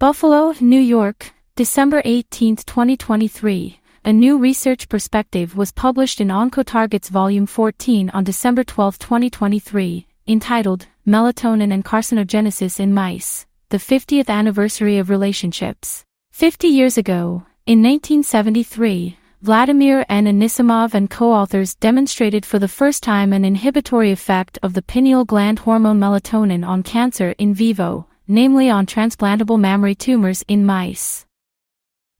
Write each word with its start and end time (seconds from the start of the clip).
Buffalo, 0.00 0.54
New 0.62 0.80
York, 0.80 1.30
December 1.56 2.00
18, 2.06 2.56
2023. 2.56 3.80
A 4.06 4.12
new 4.14 4.38
research 4.38 4.88
perspective 4.88 5.54
was 5.54 5.72
published 5.72 6.22
in 6.22 6.28
Oncotargets 6.28 7.10
Volume 7.10 7.44
14 7.44 8.08
on 8.14 8.24
December 8.24 8.64
12, 8.64 8.98
2023, 8.98 10.06
entitled 10.26 10.86
Melatonin 11.06 11.70
and 11.70 11.84
Carcinogenesis 11.84 12.80
in 12.80 12.94
Mice, 12.94 13.44
the 13.68 13.76
50th 13.76 14.30
Anniversary 14.30 14.96
of 14.96 15.10
Relationships. 15.10 16.02
50 16.32 16.66
years 16.66 16.96
ago, 16.96 17.44
in 17.66 17.82
1973, 17.82 19.18
Vladimir 19.42 20.06
N. 20.08 20.24
Anisimov 20.24 20.94
and 20.94 21.10
co-authors 21.10 21.74
demonstrated 21.74 22.46
for 22.46 22.58
the 22.58 22.68
first 22.68 23.02
time 23.02 23.34
an 23.34 23.44
inhibitory 23.44 24.12
effect 24.12 24.58
of 24.62 24.72
the 24.72 24.80
pineal 24.80 25.26
gland 25.26 25.58
hormone 25.58 26.00
melatonin 26.00 26.66
on 26.66 26.82
cancer 26.82 27.34
in 27.36 27.52
vivo, 27.52 28.06
namely 28.30 28.70
on 28.70 28.86
transplantable 28.86 29.58
mammary 29.58 29.94
tumors 29.94 30.44
in 30.46 30.64
mice. 30.64 31.26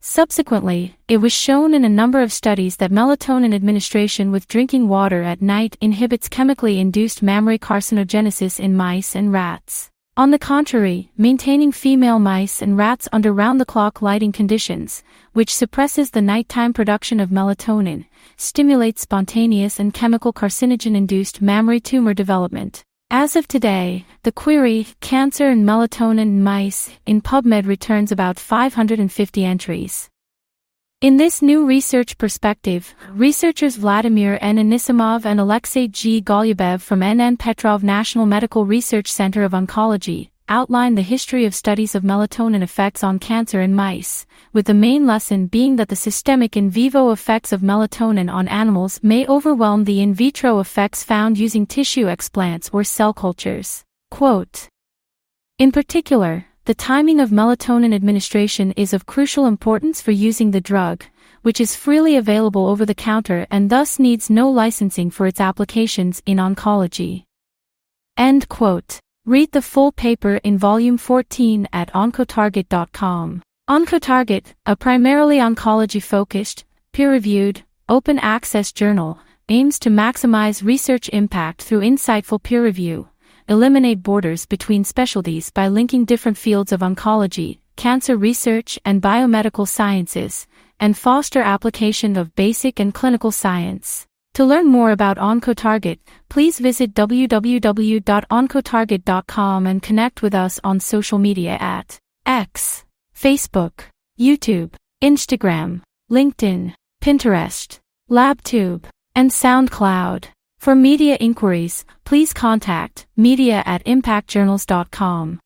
Subsequently, 0.00 0.96
it 1.06 1.18
was 1.18 1.32
shown 1.32 1.72
in 1.72 1.84
a 1.84 1.88
number 1.88 2.20
of 2.20 2.32
studies 2.32 2.76
that 2.78 2.90
melatonin 2.90 3.54
administration 3.54 4.32
with 4.32 4.48
drinking 4.48 4.88
water 4.88 5.22
at 5.22 5.40
night 5.40 5.76
inhibits 5.80 6.28
chemically 6.28 6.80
induced 6.80 7.22
mammary 7.22 7.58
carcinogenesis 7.58 8.58
in 8.58 8.76
mice 8.76 9.14
and 9.14 9.32
rats. 9.32 9.88
On 10.16 10.32
the 10.32 10.38
contrary, 10.38 11.12
maintaining 11.16 11.70
female 11.70 12.18
mice 12.18 12.60
and 12.60 12.76
rats 12.76 13.08
under 13.12 13.32
round-the-clock 13.32 14.02
lighting 14.02 14.32
conditions, 14.32 15.04
which 15.32 15.54
suppresses 15.54 16.10
the 16.10 16.20
nighttime 16.20 16.72
production 16.72 17.20
of 17.20 17.30
melatonin, 17.30 18.06
stimulates 18.36 19.02
spontaneous 19.02 19.78
and 19.78 19.94
chemical 19.94 20.32
carcinogen-induced 20.32 21.40
mammary 21.40 21.78
tumor 21.78 22.14
development. 22.14 22.84
As 23.12 23.34
of 23.34 23.48
today, 23.48 24.04
the 24.22 24.30
query, 24.30 24.86
Cancer 25.00 25.48
and 25.48 25.66
Melatonin 25.68 26.42
Mice, 26.42 26.90
in 27.06 27.20
PubMed 27.20 27.66
returns 27.66 28.12
about 28.12 28.38
550 28.38 29.44
entries. 29.44 30.08
In 31.00 31.16
this 31.16 31.42
new 31.42 31.66
research 31.66 32.18
perspective, 32.18 32.94
researchers 33.10 33.74
Vladimir 33.74 34.38
N. 34.40 34.58
Anisimov 34.58 35.24
and 35.24 35.40
Alexey 35.40 35.88
G. 35.88 36.22
Golubev 36.22 36.82
from 36.82 37.00
NN 37.00 37.36
Petrov 37.36 37.82
National 37.82 38.26
Medical 38.26 38.64
Research 38.64 39.10
Center 39.10 39.42
of 39.42 39.52
Oncology 39.52 40.29
outline 40.50 40.96
the 40.96 41.02
history 41.02 41.46
of 41.46 41.54
studies 41.54 41.94
of 41.94 42.02
melatonin 42.02 42.60
effects 42.60 43.02
on 43.02 43.18
cancer 43.18 43.62
in 43.62 43.72
mice, 43.74 44.26
with 44.52 44.66
the 44.66 44.74
main 44.74 45.06
lesson 45.06 45.46
being 45.46 45.76
that 45.76 45.88
the 45.88 45.96
systemic 45.96 46.56
in 46.56 46.68
vivo 46.68 47.12
effects 47.12 47.52
of 47.52 47.62
melatonin 47.62 48.30
on 48.30 48.48
animals 48.48 49.00
may 49.02 49.26
overwhelm 49.26 49.84
the 49.84 50.02
in 50.02 50.12
vitro 50.12 50.58
effects 50.58 51.02
found 51.02 51.38
using 51.38 51.64
tissue 51.64 52.06
explants 52.06 52.68
or 52.72 52.84
cell 52.84 53.14
cultures. 53.14 53.84
Quote, 54.10 54.68
in 55.60 55.72
particular, 55.72 56.46
the 56.64 56.74
timing 56.74 57.20
of 57.20 57.28
melatonin 57.28 57.94
administration 57.94 58.72
is 58.72 58.94
of 58.94 59.04
crucial 59.04 59.44
importance 59.44 60.00
for 60.00 60.10
using 60.10 60.50
the 60.50 60.60
drug, 60.60 61.04
which 61.42 61.60
is 61.60 61.76
freely 61.76 62.16
available 62.16 62.66
over 62.66 62.86
the 62.86 62.94
counter 62.94 63.46
and 63.50 63.68
thus 63.68 63.98
needs 63.98 64.30
no 64.30 64.50
licensing 64.50 65.10
for 65.10 65.26
its 65.26 65.38
applications 65.38 66.22
in 66.24 66.38
oncology. 66.38 67.24
End 68.16 68.48
quote. 68.48 69.00
Read 69.26 69.52
the 69.52 69.60
full 69.60 69.92
paper 69.92 70.36
in 70.36 70.56
volume 70.56 70.96
14 70.96 71.68
at 71.74 71.92
oncotarget.com. 71.92 73.42
Oncotarget, 73.68 74.54
a 74.64 74.74
primarily 74.74 75.36
oncology-focused, 75.36 76.64
peer-reviewed, 76.92 77.62
open-access 77.90 78.72
journal, 78.72 79.18
aims 79.50 79.78
to 79.78 79.90
maximize 79.90 80.64
research 80.64 81.10
impact 81.10 81.60
through 81.60 81.80
insightful 81.80 82.42
peer 82.42 82.64
review, 82.64 83.08
eliminate 83.46 84.02
borders 84.02 84.46
between 84.46 84.84
specialties 84.84 85.50
by 85.50 85.68
linking 85.68 86.06
different 86.06 86.38
fields 86.38 86.72
of 86.72 86.80
oncology, 86.80 87.58
cancer 87.76 88.16
research 88.16 88.78
and 88.86 89.02
biomedical 89.02 89.68
sciences, 89.68 90.46
and 90.80 90.96
foster 90.96 91.42
application 91.42 92.16
of 92.16 92.34
basic 92.34 92.80
and 92.80 92.94
clinical 92.94 93.30
science. 93.30 94.06
To 94.40 94.44
learn 94.46 94.68
more 94.68 94.90
about 94.90 95.18
OncoTarget, 95.18 95.98
please 96.30 96.58
visit 96.58 96.94
www.oncotarget.com 96.94 99.66
and 99.66 99.82
connect 99.82 100.22
with 100.22 100.34
us 100.34 100.58
on 100.64 100.80
social 100.80 101.18
media 101.18 101.58
at 101.60 101.98
X, 102.24 102.86
Facebook, 103.14 103.80
YouTube, 104.18 104.72
Instagram, 105.02 105.82
LinkedIn, 106.10 106.72
Pinterest, 107.02 107.78
LabTube, 108.08 108.84
and 109.14 109.30
SoundCloud. 109.30 110.28
For 110.58 110.74
media 110.74 111.18
inquiries, 111.20 111.84
please 112.06 112.32
contact 112.32 113.06
media 113.18 113.62
at 113.66 113.84
impactjournals.com. 113.84 115.40